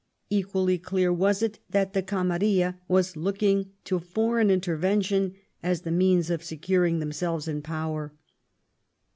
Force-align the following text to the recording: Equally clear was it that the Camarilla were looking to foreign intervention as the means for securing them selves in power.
Equally 0.31 0.79
clear 0.79 1.13
was 1.13 1.43
it 1.43 1.59
that 1.69 1.93
the 1.93 2.01
Camarilla 2.01 2.79
were 2.87 3.03
looking 3.15 3.69
to 3.83 3.99
foreign 3.99 4.49
intervention 4.49 5.35
as 5.61 5.81
the 5.81 5.91
means 5.91 6.29
for 6.29 6.39
securing 6.39 6.97
them 6.97 7.11
selves 7.11 7.47
in 7.47 7.61
power. 7.61 8.11